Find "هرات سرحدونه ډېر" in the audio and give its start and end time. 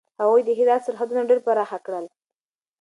0.59-1.39